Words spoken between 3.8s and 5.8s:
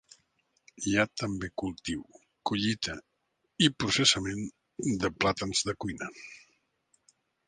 processament de plàtans de